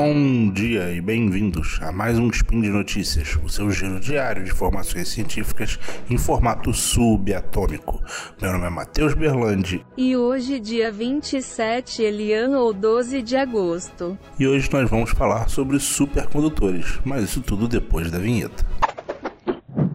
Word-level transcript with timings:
Bom 0.00 0.52
dia 0.52 0.92
e 0.92 1.00
bem-vindos 1.00 1.80
a 1.82 1.90
mais 1.90 2.20
um 2.20 2.30
Spin 2.30 2.60
de 2.60 2.68
Notícias, 2.68 3.36
o 3.42 3.48
seu 3.48 3.68
giro 3.72 3.98
diário 3.98 4.44
de 4.44 4.52
informações 4.52 5.08
científicas 5.08 5.76
em 6.08 6.16
formato 6.16 6.72
subatômico. 6.72 8.00
Meu 8.40 8.52
nome 8.52 8.66
é 8.66 8.70
Matheus 8.70 9.14
Berlandi. 9.14 9.84
E 9.96 10.16
hoje, 10.16 10.60
dia 10.60 10.92
27 10.92 12.00
Eliano 12.00 12.60
ou 12.60 12.72
12 12.72 13.22
de 13.22 13.36
agosto. 13.36 14.16
E 14.38 14.46
hoje 14.46 14.70
nós 14.72 14.88
vamos 14.88 15.10
falar 15.10 15.48
sobre 15.48 15.80
supercondutores, 15.80 17.00
mas 17.04 17.24
isso 17.24 17.40
tudo 17.40 17.66
depois 17.66 18.08
da 18.08 18.20
vinheta. 18.20 18.64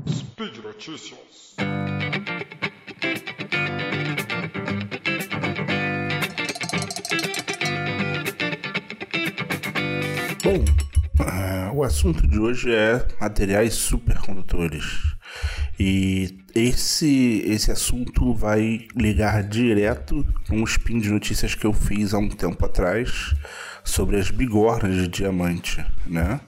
Speed 0.06 0.58
Notícias. 0.58 1.56
Bom, 10.54 10.64
uh, 11.26 11.76
o 11.76 11.84
assunto 11.84 12.28
de 12.28 12.38
hoje 12.38 12.72
é 12.72 13.04
materiais 13.20 13.74
supercondutores. 13.74 14.86
E 15.80 16.38
esse, 16.54 17.42
esse 17.48 17.72
assunto 17.72 18.36
vai 18.36 18.88
ligar 18.96 19.42
direto 19.42 20.24
com 20.48 20.58
um 20.58 20.64
spin 20.66 21.00
de 21.00 21.10
notícias 21.10 21.56
que 21.56 21.66
eu 21.66 21.74
fiz 21.74 22.14
há 22.14 22.20
um 22.20 22.30
tempo 22.30 22.64
atrás 22.64 23.34
sobre 23.84 24.18
as 24.18 24.30
bigornas 24.30 24.96
de 24.96 25.08
diamante, 25.08 25.84
né? 26.06 26.40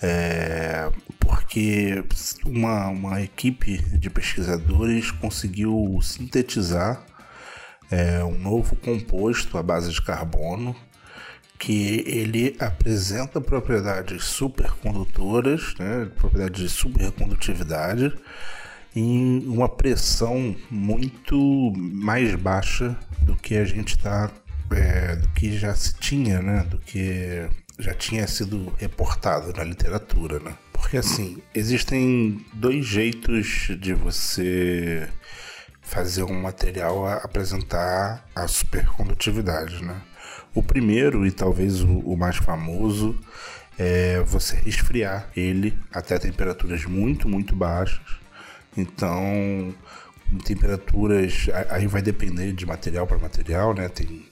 É, 0.00 0.88
porque 1.18 2.04
uma, 2.44 2.86
uma 2.86 3.20
equipe 3.20 3.78
de 3.98 4.08
pesquisadores 4.08 5.10
conseguiu 5.10 5.98
sintetizar 6.00 7.04
é, 7.90 8.22
um 8.22 8.38
novo 8.38 8.76
composto 8.76 9.58
à 9.58 9.64
base 9.64 9.90
de 9.90 10.00
carbono 10.00 10.76
que 11.58 12.02
ele 12.06 12.56
apresenta 12.58 13.40
propriedades 13.40 14.24
supercondutoras, 14.24 15.74
né, 15.78 16.10
propriedades 16.16 16.60
de 16.60 16.68
supercondutividade, 16.68 18.12
em 18.94 19.46
uma 19.46 19.68
pressão 19.68 20.56
muito 20.70 21.72
mais 21.76 22.34
baixa 22.34 22.96
do 23.20 23.36
que 23.36 23.56
a 23.56 23.64
gente 23.64 23.96
está, 23.96 24.30
é, 24.70 25.16
do 25.16 25.28
que 25.28 25.56
já 25.58 25.74
se 25.74 25.94
tinha, 25.94 26.40
né, 26.40 26.66
do 26.70 26.78
que 26.78 27.48
já 27.78 27.92
tinha 27.92 28.26
sido 28.26 28.72
reportado 28.78 29.52
na 29.52 29.62
literatura, 29.62 30.40
né? 30.40 30.54
Porque 30.72 30.96
assim, 30.96 31.42
existem 31.54 32.44
dois 32.54 32.86
jeitos 32.86 33.68
de 33.78 33.92
você 33.92 35.08
fazer 35.82 36.22
um 36.22 36.40
material 36.40 37.06
apresentar 37.06 38.26
a 38.34 38.48
supercondutividade, 38.48 39.84
né? 39.84 40.00
O 40.56 40.62
primeiro, 40.62 41.26
e 41.26 41.30
talvez 41.30 41.82
o, 41.82 41.98
o 41.98 42.16
mais 42.16 42.36
famoso, 42.36 43.14
é 43.78 44.22
você 44.22 44.56
resfriar 44.56 45.28
ele 45.36 45.78
até 45.92 46.18
temperaturas 46.18 46.86
muito, 46.86 47.28
muito 47.28 47.54
baixas. 47.54 48.00
Então, 48.74 49.74
temperaturas 50.44 51.48
aí 51.68 51.86
vai 51.86 52.00
depender 52.00 52.54
de 52.54 52.64
material 52.64 53.06
para 53.06 53.18
material, 53.18 53.74
né? 53.74 53.86
Tem, 53.90 54.26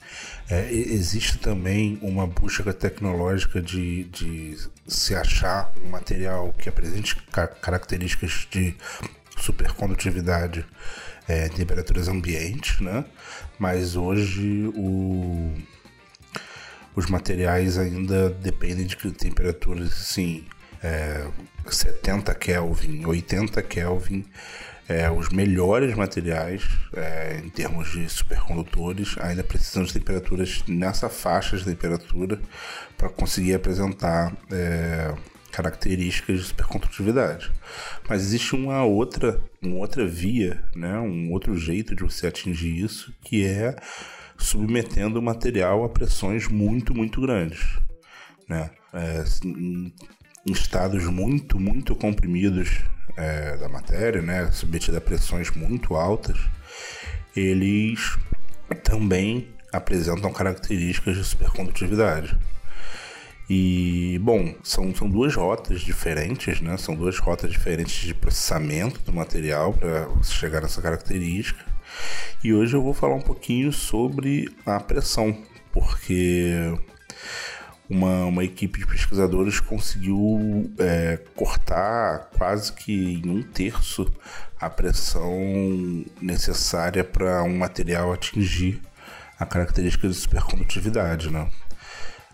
é, 0.48 0.72
existe 0.72 1.36
também 1.36 1.98
uma 2.00 2.26
busca 2.26 2.72
tecnológica 2.72 3.60
de, 3.60 4.04
de 4.04 4.56
se 4.88 5.14
achar 5.14 5.70
um 5.84 5.90
material 5.90 6.54
que 6.54 6.70
apresente 6.70 7.16
características 7.60 8.48
de 8.50 8.74
supercondutividade 9.36 10.64
é, 11.28 11.48
em 11.48 11.50
temperaturas 11.50 12.08
ambientes, 12.08 12.80
né? 12.80 13.04
Mas 13.58 13.94
hoje 13.94 14.72
o 14.74 15.52
os 16.94 17.06
materiais 17.06 17.78
ainda 17.78 18.30
dependem 18.30 18.86
de 18.86 18.96
temperaturas 19.12 19.88
assim, 19.88 20.44
é, 20.82 21.26
70 21.68 22.34
Kelvin, 22.34 23.04
80 23.06 23.62
Kelvin. 23.62 24.24
É, 24.86 25.10
os 25.10 25.30
melhores 25.30 25.94
materiais 25.94 26.62
é, 26.94 27.40
em 27.42 27.48
termos 27.48 27.90
de 27.92 28.06
supercondutores 28.06 29.16
ainda 29.18 29.42
precisam 29.42 29.82
de 29.82 29.94
temperaturas 29.94 30.62
nessa 30.68 31.08
faixa 31.08 31.56
de 31.56 31.64
temperatura 31.64 32.38
para 32.98 33.08
conseguir 33.08 33.54
apresentar 33.54 34.36
é, 34.52 35.14
características 35.50 36.40
de 36.40 36.46
supercondutividade. 36.48 37.50
Mas 38.06 38.22
existe 38.22 38.54
uma 38.54 38.84
outra, 38.84 39.40
uma 39.62 39.76
outra 39.76 40.06
via, 40.06 40.62
né, 40.76 40.98
um 40.98 41.32
outro 41.32 41.56
jeito 41.56 41.94
de 41.96 42.02
você 42.02 42.26
atingir 42.26 42.84
isso, 42.84 43.14
que 43.22 43.46
é 43.46 43.76
submetendo 44.36 45.18
o 45.18 45.22
material 45.22 45.84
a 45.84 45.88
pressões 45.88 46.48
muito, 46.48 46.94
muito 46.94 47.20
grandes. 47.20 47.78
Né? 48.48 48.70
É, 48.92 49.24
em, 49.44 49.92
estados 50.46 51.04
muito, 51.04 51.58
muito 51.58 51.96
comprimidos 51.96 52.82
é, 53.16 53.56
da 53.56 53.68
matéria, 53.68 54.20
né? 54.20 54.50
submetido 54.52 54.96
a 54.98 55.00
pressões 55.00 55.50
muito 55.50 55.94
altas, 55.94 56.38
eles 57.34 58.18
também 58.82 59.48
apresentam 59.72 60.32
características 60.32 61.16
de 61.16 61.24
supercondutividade. 61.24 62.38
E, 63.48 64.18
bom, 64.22 64.54
são, 64.62 64.94
são 64.94 65.08
duas 65.08 65.34
rotas 65.34 65.82
diferentes, 65.82 66.62
né? 66.62 66.78
São 66.78 66.94
duas 66.94 67.18
rotas 67.18 67.50
diferentes 67.50 68.06
de 68.06 68.14
processamento 68.14 69.00
do 69.00 69.12
material 69.12 69.74
para 69.74 70.08
chegar 70.22 70.62
nessa 70.62 70.80
característica. 70.80 71.62
E 72.42 72.52
hoje 72.52 72.76
eu 72.76 72.82
vou 72.82 72.92
falar 72.92 73.14
um 73.14 73.20
pouquinho 73.20 73.72
sobre 73.72 74.54
a 74.66 74.78
pressão, 74.80 75.36
porque 75.72 76.52
uma, 77.88 78.24
uma 78.26 78.44
equipe 78.44 78.78
de 78.78 78.86
pesquisadores 78.86 79.60
conseguiu 79.60 80.70
é, 80.78 81.18
cortar 81.34 82.30
quase 82.36 82.72
que 82.72 83.22
em 83.24 83.28
um 83.28 83.42
terço 83.42 84.12
a 84.60 84.70
pressão 84.70 86.04
necessária 86.20 87.04
para 87.04 87.42
um 87.42 87.56
material 87.56 88.12
atingir 88.12 88.80
a 89.38 89.44
característica 89.44 90.08
de 90.08 90.14
supercondutividade. 90.14 91.30
Né? 91.30 91.50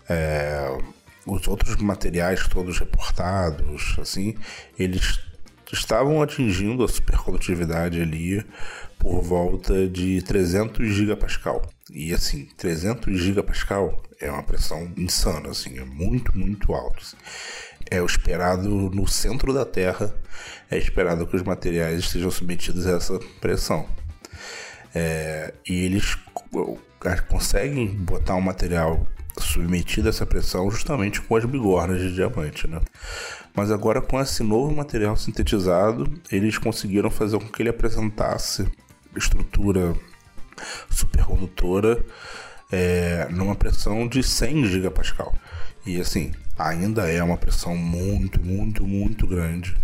É, 0.09 0.77
os 1.25 1.47
outros 1.47 1.75
materiais 1.77 2.47
todos 2.47 2.79
reportados, 2.79 3.97
assim, 3.99 4.35
eles 4.77 5.19
estavam 5.71 6.21
atingindo 6.21 6.83
a 6.83 6.87
supercondutividade 6.87 8.01
ali 8.01 8.45
por 8.99 9.21
volta 9.21 9.87
de 9.87 10.21
300 10.21 10.87
gigapascal. 10.93 11.61
E 11.89 12.13
assim, 12.13 12.47
300 12.57 13.19
gigapascal 13.19 14.01
é 14.19 14.29
uma 14.29 14.43
pressão 14.43 14.91
insana, 14.95 15.49
assim, 15.49 15.77
é 15.79 15.83
muito, 15.83 16.37
muito 16.37 16.73
alto. 16.73 17.01
Assim. 17.01 17.17
É 17.89 18.01
o 18.01 18.05
esperado 18.05 18.69
no 18.69 19.07
centro 19.07 19.53
da 19.53 19.65
Terra, 19.65 20.13
é 20.69 20.77
esperado 20.77 21.25
que 21.27 21.35
os 21.35 21.43
materiais 21.43 21.99
estejam 21.99 22.31
submetidos 22.31 22.85
a 22.87 22.91
essa 22.91 23.19
pressão. 23.39 23.87
É, 24.93 25.53
e 25.67 25.85
eles 25.85 26.17
conseguem 27.27 27.87
botar 27.87 28.35
um 28.35 28.41
material 28.41 29.07
submetido 29.39 30.07
a 30.07 30.09
essa 30.09 30.25
pressão 30.25 30.69
justamente 30.69 31.21
com 31.21 31.35
as 31.35 31.45
bigornas 31.45 32.01
de 32.01 32.13
diamante, 32.13 32.67
né? 32.67 32.81
Mas 33.53 33.71
agora 33.71 34.01
com 34.01 34.19
esse 34.19 34.43
novo 34.43 34.73
material 34.73 35.15
sintetizado, 35.15 36.11
eles 36.31 36.57
conseguiram 36.57 37.09
fazer 37.09 37.37
com 37.37 37.47
que 37.47 37.61
ele 37.61 37.69
apresentasse 37.69 38.65
estrutura 39.15 39.93
supercondutora 40.89 42.03
é, 42.71 43.27
numa 43.31 43.55
pressão 43.55 44.07
de 44.07 44.23
100 44.23 44.65
gigapascal. 44.65 45.35
E 45.85 45.99
assim, 45.99 46.31
ainda 46.57 47.11
é 47.11 47.21
uma 47.21 47.37
pressão 47.37 47.75
muito, 47.75 48.41
muito, 48.41 48.85
muito 48.85 49.27
grande. 49.27 49.75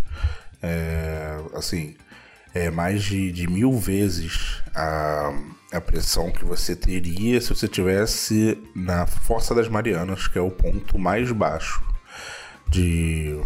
É, 0.61 1.37
assim, 1.53 1.95
é 2.53 2.69
mais 2.69 3.03
de, 3.03 3.31
de 3.31 3.47
mil 3.47 3.77
vezes 3.77 4.61
a, 4.73 5.33
a 5.71 5.81
pressão 5.81 6.31
que 6.31 6.45
você 6.45 6.75
teria 6.75 7.39
se 7.41 7.49
você 7.49 7.67
tivesse 7.67 8.57
na 8.75 9.05
Fossa 9.05 9.53
das 9.53 9.67
Marianas, 9.67 10.27
que 10.27 10.37
é 10.37 10.41
o 10.41 10.51
ponto 10.51 10.97
mais 10.97 11.31
baixo 11.31 11.83
de 12.69 13.39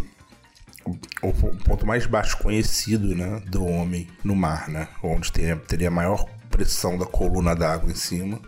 o 1.22 1.32
ponto 1.64 1.86
mais 1.86 2.08
baixo 2.08 2.38
conhecido 2.38 3.16
né, 3.16 3.42
do 3.48 3.64
homem 3.64 4.08
no 4.24 4.36
mar, 4.36 4.68
né, 4.68 4.88
onde 5.04 5.32
teria, 5.32 5.56
teria 5.56 5.90
a 5.90 5.92
maior 5.92 6.26
pressão 6.50 6.98
da 6.98 7.06
coluna 7.06 7.56
d'água 7.56 7.92
em 7.92 7.96
cima. 7.96 8.42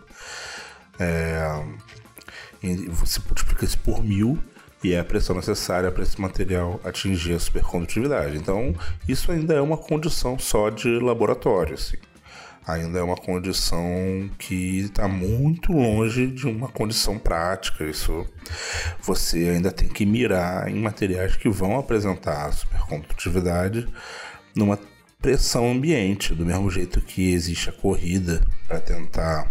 É, 0.98 1.62
você 2.88 3.20
multiplica 3.20 3.64
isso 3.64 3.78
por 3.78 4.02
mil 4.02 4.38
e 4.84 4.92
é 4.92 5.00
a 5.00 5.04
pressão 5.04 5.34
necessária 5.34 5.90
para 5.90 6.02
esse 6.02 6.20
material 6.20 6.78
atingir 6.84 7.32
a 7.32 7.40
supercondutividade. 7.40 8.36
Então, 8.36 8.74
isso 9.08 9.32
ainda 9.32 9.54
é 9.54 9.60
uma 9.60 9.78
condição 9.78 10.38
só 10.38 10.70
de 10.70 11.00
laboratório. 11.00 11.74
Assim 11.74 11.96
ainda 12.66 12.98
é 12.98 13.02
uma 13.02 13.16
condição 13.16 14.30
que 14.38 14.80
está 14.80 15.06
muito 15.06 15.72
longe 15.72 16.26
de 16.26 16.46
uma 16.46 16.68
condição 16.68 17.18
prática. 17.18 17.84
Isso 17.84 18.26
você 19.02 19.50
ainda 19.50 19.70
tem 19.70 19.88
que 19.88 20.06
mirar 20.06 20.68
em 20.68 20.80
materiais 20.80 21.36
que 21.36 21.48
vão 21.48 21.78
apresentar 21.78 22.52
supercondutividade 22.52 23.86
numa 24.56 24.78
pressão 25.20 25.70
ambiente, 25.70 26.34
do 26.34 26.44
mesmo 26.44 26.70
jeito 26.70 27.00
que 27.00 27.32
existe 27.32 27.68
a 27.68 27.72
corrida 27.72 28.42
para 28.66 28.80
tentar 28.80 29.50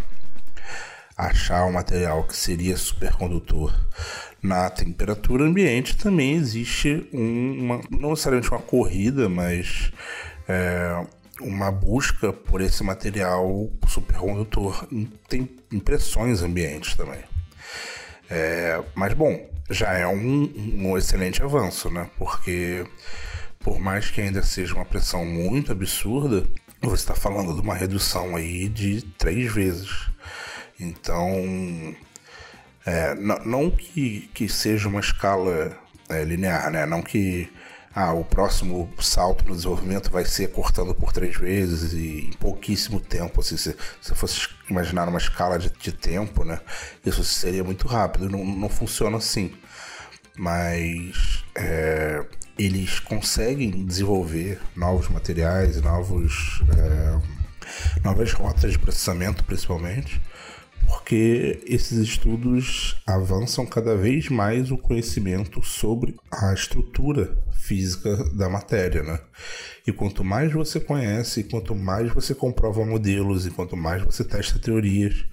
achar 1.16 1.66
um 1.66 1.72
material 1.72 2.24
que 2.24 2.36
seria 2.36 2.76
supercondutor 2.78 3.74
na 4.44 4.70
temperatura 4.70 5.46
ambiente 5.46 5.98
também 5.98 6.34
existe 6.34 7.08
uma, 7.14 7.80
não 7.90 8.10
necessariamente 8.10 8.52
uma 8.52 8.60
corrida, 8.60 9.30
mas 9.30 9.92
é, 10.48 11.06
uma 11.40 11.72
busca 11.72 12.34
por 12.34 12.60
esse 12.60 12.84
material 12.84 13.72
supercondutor. 13.88 14.86
Tem 15.30 15.50
impressões 15.72 16.44
ambientes 16.44 16.94
também. 16.96 17.22
É, 18.30 18.84
mas 18.94 19.14
bom, 19.14 19.50
já 19.70 19.94
é 19.94 20.06
um, 20.06 20.52
um 20.76 20.98
excelente 20.98 21.42
avanço, 21.42 21.90
né? 21.90 22.10
Porque 22.18 22.86
por 23.60 23.80
mais 23.80 24.12
que 24.12 24.20
ainda 24.20 24.44
seja 24.44 24.76
uma 24.76 24.86
pressão 24.86 25.26
muito 25.26 25.72
absurda, 25.72 26.46
você 26.82 26.96
está 26.96 27.16
falando 27.16 27.54
de 27.54 27.62
uma 27.62 27.74
redução 27.76 28.36
aí 28.36 28.68
de 28.68 29.02
três 29.18 29.52
vezes. 29.54 30.10
Então, 30.78 31.96
é, 32.86 33.16
não, 33.16 33.72
que, 33.72 34.30
que 34.34 34.50
seja 34.50 34.90
uma 34.90 35.00
escala 35.00 35.78
é, 36.10 36.24
linear, 36.24 36.70
né? 36.72 36.86
Não 36.86 37.02
que 37.02 37.50
ah, 37.96 38.12
o 38.12 38.26
próximo 38.26 38.92
salto 39.00 39.46
no 39.46 39.56
desenvolvimento 39.56 40.10
vai 40.10 40.26
ser 40.26 40.52
cortando 40.52 40.96
por 40.96 41.14
três 41.14 41.36
vezes 41.38 41.94
e 41.94 42.28
em 42.28 42.32
pouquíssimo 42.32 43.00
tempo. 43.00 43.40
Assim, 43.40 43.56
se 43.56 43.76
você 44.02 44.16
fosse 44.16 44.50
imaginar 44.70 45.08
uma 45.08 45.20
escala 45.20 45.60
de, 45.60 45.70
de, 45.70 45.92
tempo, 45.92 46.44
né? 46.44 46.60
Isso 47.06 47.24
seria 47.24 47.64
muito 47.64 47.88
rápido. 47.88 48.30
Não, 48.30 48.44
não 48.44 48.68
funciona 48.68 49.18
assim. 49.18 49.54
Mas 50.36 51.44
é, 51.56 52.26
eles 52.58 53.00
conseguem 53.00 53.86
desenvolver 53.86 54.60
novos 54.76 55.08
materiais, 55.08 55.80
novos, 55.82 56.62
é, 56.76 58.02
novas 58.04 58.34
rotas 58.34 58.72
de 58.72 58.80
processamento, 58.80 59.44
principalmente, 59.44 60.20
porque 60.94 61.60
esses 61.66 61.98
estudos 61.98 62.96
avançam 63.06 63.66
cada 63.66 63.96
vez 63.96 64.30
mais 64.30 64.70
o 64.70 64.78
conhecimento 64.78 65.64
sobre 65.64 66.16
a 66.32 66.54
estrutura 66.54 67.36
física 67.52 68.16
da 68.32 68.48
matéria, 68.48 69.02
né? 69.02 69.20
E 69.88 69.92
quanto 69.92 70.24
mais 70.24 70.54
você 70.54 70.80
conhece, 70.80 71.46
quanto 71.46 71.74
mais 71.74 72.14
você 72.14 72.36
comprova 72.36 72.86
modelos 72.86 73.48
e 73.48 73.50
quanto 73.50 73.76
mais 73.76 74.04
você 74.04 74.24
testa 74.24 74.60
teorias, 74.60 75.26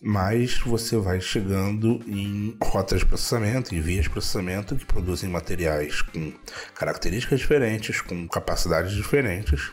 mais 0.00 0.58
você 0.60 0.96
vai 0.96 1.20
chegando 1.20 2.00
em 2.06 2.56
rotas 2.62 3.00
de 3.00 3.06
processamento, 3.06 3.74
em 3.74 3.80
vias 3.80 4.04
de 4.04 4.10
processamento 4.10 4.76
que 4.76 4.86
produzem 4.86 5.28
materiais 5.28 6.02
com 6.02 6.32
características 6.74 7.40
diferentes, 7.40 8.00
com 8.00 8.28
capacidades 8.28 8.92
diferentes 8.92 9.72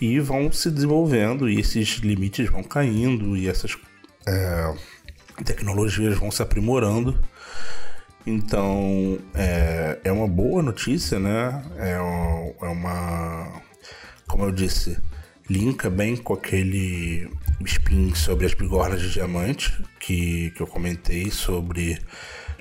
e 0.00 0.18
vão 0.18 0.50
se 0.50 0.70
desenvolvendo 0.70 1.48
e 1.48 1.60
esses 1.60 1.96
limites 1.96 2.48
vão 2.48 2.62
caindo 2.62 3.36
e 3.36 3.46
essas 3.46 3.76
é, 4.26 4.74
tecnologias 5.44 6.18
vão 6.18 6.30
se 6.30 6.42
aprimorando. 6.42 7.18
Então 8.26 9.18
é, 9.34 9.98
é 10.04 10.12
uma 10.12 10.28
boa 10.28 10.62
notícia, 10.62 11.18
né? 11.18 11.62
É, 11.76 11.92
é 11.92 12.68
uma, 12.68 13.62
como 14.26 14.44
eu 14.44 14.52
disse, 14.52 14.98
linka 15.48 15.88
bem 15.88 16.16
com 16.16 16.34
aquele 16.34 17.30
spin 17.64 18.14
sobre 18.14 18.46
as 18.46 18.54
bigornas 18.54 19.00
de 19.00 19.10
diamante 19.10 19.82
que, 19.98 20.50
que 20.50 20.60
eu 20.60 20.66
comentei 20.66 21.30
sobre 21.30 21.98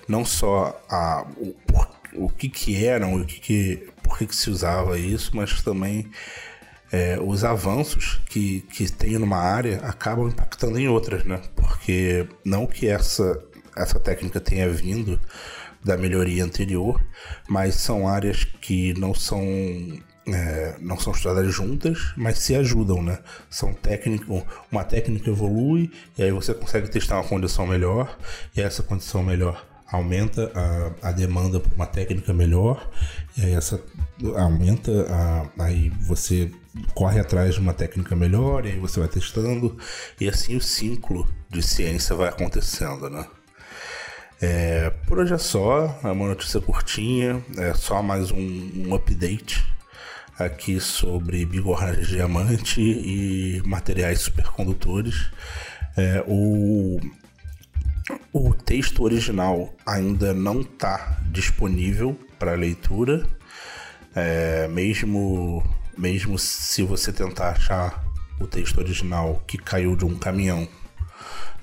não 0.08 0.26
só 0.26 0.82
a, 0.90 1.26
o, 1.38 1.56
o 2.14 2.30
que 2.30 2.50
que 2.50 2.84
eram, 2.84 3.16
o 3.16 3.26
que 3.26 3.40
que, 3.40 3.88
por 4.02 4.18
que, 4.18 4.26
que 4.26 4.36
se 4.36 4.50
usava 4.50 4.98
isso, 4.98 5.36
mas 5.36 5.62
também 5.62 6.10
é, 6.92 7.20
os 7.22 7.44
avanços 7.44 8.20
que, 8.30 8.62
que 8.62 8.92
tem 8.92 9.18
numa 9.18 9.38
área 9.38 9.78
acabam 9.84 10.28
impactando 10.28 10.80
em 10.80 10.88
outras, 10.88 11.24
né? 11.24 11.42
Porque 11.56 12.28
não 12.44 12.66
que 12.66 12.88
essa, 12.88 13.42
essa 13.76 14.00
técnica 14.00 14.40
tenha 14.40 14.70
vindo 14.70 15.20
da 15.84 15.96
melhoria 15.96 16.44
anterior, 16.44 17.02
mas 17.48 17.76
são 17.76 18.08
áreas 18.08 18.44
que 18.44 18.94
não 19.00 19.14
são 19.14 19.44
é, 20.28 20.76
não 20.80 21.00
são 21.00 21.14
estudadas 21.14 21.52
juntas, 21.54 22.14
mas 22.16 22.40
se 22.40 22.56
ajudam, 22.56 23.02
né? 23.02 23.20
São 23.50 23.74
técnicos, 23.74 24.44
uma 24.72 24.84
técnica 24.84 25.30
evolui 25.30 25.92
e 26.18 26.24
aí 26.24 26.32
você 26.32 26.54
consegue 26.54 26.90
testar 26.90 27.16
uma 27.16 27.28
condição 27.28 27.66
melhor 27.66 28.18
e 28.56 28.62
essa 28.62 28.84
condição 28.84 29.24
melhor 29.24 29.69
aumenta 29.92 30.52
a, 31.02 31.10
a 31.10 31.12
demanda 31.12 31.60
por 31.60 31.74
uma 31.74 31.86
técnica 31.86 32.34
melhor 32.34 32.90
e 33.38 33.46
aí 33.46 33.54
essa 33.54 33.82
aumenta 34.36 34.92
a, 35.10 35.66
aí 35.66 35.90
você 36.02 36.52
corre 36.94 37.20
atrás 37.20 37.56
de 37.56 37.60
uma 37.60 37.74
técnica 37.74 38.16
melhor 38.16 38.66
e 38.66 38.70
aí 38.70 38.80
você 38.80 39.00
vai 39.00 39.10
testando 39.10 39.78
e 40.20 40.28
assim 40.30 40.56
o 40.56 40.62
ciclo 40.62 41.28
de 41.50 41.62
ciência 41.62 42.16
vai 42.16 42.30
acontecendo, 42.30 43.10
né? 43.10 43.26
É, 44.42 44.90
por 45.06 45.20
hoje 45.20 45.34
é 45.34 45.38
só, 45.38 46.00
é 46.02 46.08
uma 46.08 46.30
notícia 46.30 46.62
curtinha, 46.62 47.44
é 47.58 47.74
só 47.74 48.02
mais 48.02 48.32
um, 48.32 48.72
um 48.88 48.96
update 48.96 49.66
aqui 50.38 50.80
sobre 50.80 51.46
bigornas 51.46 51.98
de 51.98 52.16
diamante 52.16 52.80
e 52.80 53.62
materiais 53.66 54.22
supercondutores. 54.22 55.30
É, 55.98 56.24
o, 56.26 57.00
o 58.32 58.54
texto 58.54 59.04
original 59.04 59.74
ainda 59.86 60.34
não 60.34 60.62
está 60.62 61.18
disponível 61.32 62.18
para 62.38 62.54
leitura, 62.54 63.28
é, 64.16 64.68
mesmo, 64.68 65.64
mesmo 65.98 66.38
se 66.38 66.84
você 66.84 67.12
tentar 67.12 67.50
achar 67.50 68.04
o 68.40 68.48
texto 68.48 68.78
original 68.80 69.42
que 69.46 69.58
caiu 69.58 69.96
de 69.96 70.06
um 70.06 70.18
caminhão, 70.18 70.68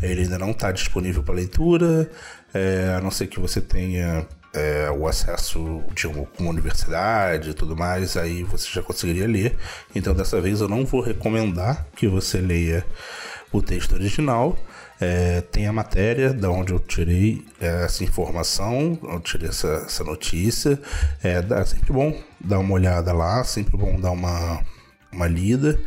ele 0.00 0.22
ainda 0.22 0.38
não 0.38 0.50
está 0.50 0.70
disponível 0.70 1.22
para 1.22 1.34
leitura, 1.34 2.10
é, 2.52 2.94
a 2.96 3.00
não 3.00 3.10
ser 3.10 3.26
que 3.26 3.40
você 3.40 3.60
tenha 3.60 4.26
é, 4.52 4.90
o 4.90 5.06
acesso 5.06 5.82
de 5.94 6.06
uma, 6.06 6.26
uma 6.38 6.50
universidade 6.50 7.50
e 7.50 7.54
tudo 7.54 7.76
mais, 7.76 8.16
aí 8.16 8.42
você 8.42 8.69
já 8.70 8.82
conseguiria 8.82 9.26
ler. 9.26 9.56
Então 9.94 10.14
dessa 10.14 10.40
vez 10.40 10.60
eu 10.60 10.69
não 10.69 10.84
vou 10.84 11.00
recomendar 11.00 11.87
que 11.94 12.06
você 12.06 12.38
leia 12.38 12.84
o 13.52 13.62
texto 13.62 13.92
original. 13.94 14.58
É, 15.00 15.40
tem 15.40 15.66
a 15.66 15.72
matéria 15.72 16.32
da 16.32 16.50
onde 16.50 16.72
eu 16.72 16.78
tirei 16.78 17.44
é, 17.60 17.84
essa 17.84 18.02
informação, 18.02 18.98
eu 19.02 19.20
tirei 19.20 19.48
essa, 19.48 19.84
essa 19.87 20.04
notícia. 20.04 20.81
É 21.22 21.43
sempre 21.64 21.93
bom 21.93 22.19
dar 22.40 22.58
uma 22.58 22.75
olhada 22.75 23.12
lá, 23.12 23.44
sempre 23.44 23.76
bom 23.76 23.98
dar 24.00 24.10
uma, 24.10 24.61
uma 25.12 25.26
lida. 25.26 25.78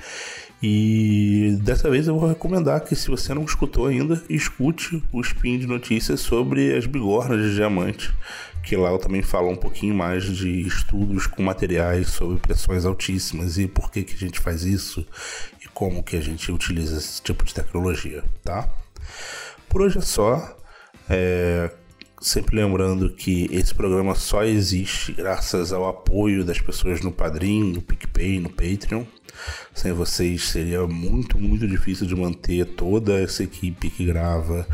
E 0.62 1.58
dessa 1.62 1.90
vez 1.90 2.08
eu 2.08 2.20
vou 2.20 2.28
recomendar 2.28 2.82
que, 2.82 2.94
se 2.94 3.08
você 3.08 3.34
não 3.34 3.44
escutou 3.46 3.88
ainda, 3.88 4.22
escute 4.30 5.02
o 5.12 5.22
spin 5.22 5.58
de 5.58 5.66
notícias 5.66 6.20
sobre 6.20 6.76
as 6.76 6.86
bigornas 6.86 7.42
de 7.42 7.56
diamante 7.56 8.14
que 8.70 8.76
lá 8.76 8.90
eu 8.90 9.00
também 9.00 9.22
falo 9.22 9.50
um 9.50 9.56
pouquinho 9.56 9.96
mais 9.96 10.26
de 10.26 10.62
estudos 10.62 11.26
com 11.26 11.42
materiais 11.42 12.10
sobre 12.10 12.38
pressões 12.40 12.86
altíssimas 12.86 13.58
e 13.58 13.68
por 13.68 13.92
que, 13.92 14.04
que 14.04 14.14
a 14.14 14.18
gente 14.18 14.40
faz 14.40 14.64
isso 14.64 15.06
e 15.64 15.68
como 15.70 16.04
que 16.04 16.16
a 16.16 16.22
gente 16.22 16.52
utiliza 16.52 16.98
esse 16.98 17.22
tipo 17.22 17.44
de 17.44 17.54
tecnologia, 17.54 18.24
tá? 18.44 18.70
Por 19.68 19.82
hoje 19.82 19.98
é 19.98 20.02
só. 20.02 20.58
É, 21.10 21.72
sempre 22.22 22.56
lembrando 22.56 23.10
que 23.10 23.48
esse 23.52 23.74
programa 23.74 24.14
só 24.16 24.44
existe 24.44 25.14
graças 25.14 25.72
ao 25.72 25.88
apoio 25.88 26.44
das 26.44 26.60
pessoas 26.60 27.02
no 27.02 27.12
Padrim, 27.12 27.72
no 27.72 27.82
PicPay, 27.82 28.40
no 28.40 28.50
Patreon. 28.50 29.06
Sem 29.74 29.94
vocês 29.94 30.50
seria 30.50 30.86
muito, 30.86 31.40
muito 31.40 31.68
difícil 31.68 32.06
de 32.06 32.16
manter 32.16 32.66
toda 32.66 33.20
essa 33.20 33.44
equipe 33.44 33.90
que 33.90 34.06
grava 34.06 34.68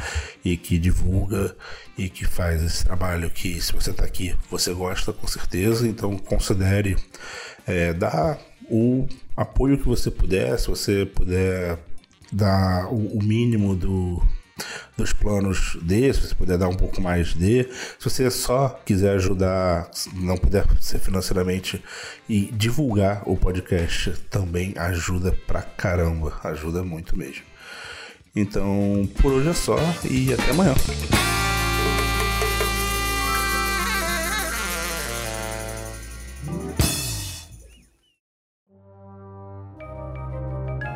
e 0.44 0.58
que 0.58 0.80
divulga 0.80 1.56
e 1.98 2.10
que 2.10 2.26
faz 2.26 2.64
esse 2.64 2.84
trabalho 2.84 3.30
que, 3.30 3.62
se 3.62 3.74
você 3.74 3.92
está 3.92 4.04
aqui, 4.04 4.36
você 4.50 4.74
gosta 4.74 5.14
com 5.14 5.28
certeza. 5.28 5.88
Então, 5.88 6.18
considere 6.18 6.98
é, 7.68 7.94
dar 7.94 8.40
o 8.70 9.08
apoio 9.38 9.78
que 9.78 9.88
você 9.88 10.10
puder, 10.10 10.58
se 10.58 10.68
você 10.68 11.06
puder 11.06 11.78
dar 12.32 12.88
o, 12.92 13.18
o 13.18 13.24
mínimo 13.24 13.76
do 13.76 14.22
dos 14.98 15.12
planos 15.12 15.78
D, 15.82 16.14
se 16.14 16.22
você 16.22 16.36
puder 16.36 16.58
dar 16.58 16.70
um 16.70 16.76
pouco 16.76 17.02
mais 17.02 17.34
de. 17.34 17.64
Se 18.00 18.10
você 18.10 18.32
só 18.32 18.70
quiser 18.86 19.16
ajudar, 19.16 19.90
não 20.14 20.38
puder 20.38 20.66
ser 20.80 21.00
financeiramente 21.00 21.84
e 22.30 22.46
divulgar 22.54 23.24
o 23.26 23.36
podcast, 23.36 24.12
também 24.30 24.74
ajuda 24.78 25.38
pra 25.46 25.62
caramba, 25.62 26.40
ajuda 26.44 26.84
muito 26.84 27.18
mesmo. 27.18 27.44
Então, 28.36 29.08
por 29.22 29.32
hoje 29.34 29.50
é 29.50 29.54
só 29.54 29.78
e 30.10 30.34
até 30.34 30.52
amanhã. 30.52 30.74